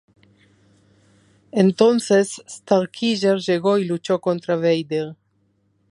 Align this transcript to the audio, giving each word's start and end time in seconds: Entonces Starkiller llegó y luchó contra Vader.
Entonces 1.51 2.41
Starkiller 2.49 3.37
llegó 3.37 3.77
y 3.77 3.85
luchó 3.85 4.19
contra 4.19 4.55
Vader. 4.55 5.15